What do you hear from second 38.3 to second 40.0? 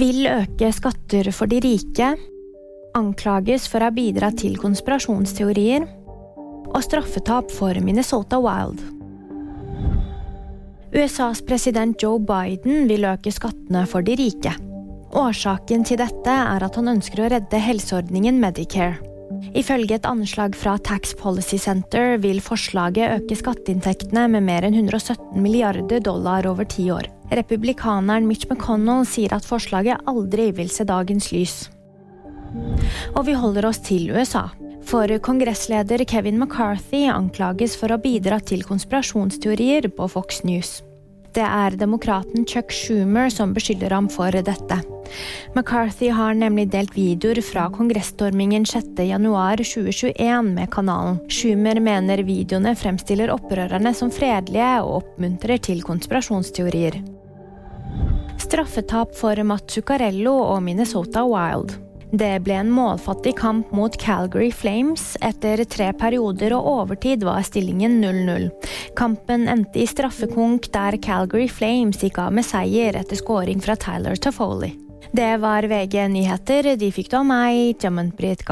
til konspirasjonsteorier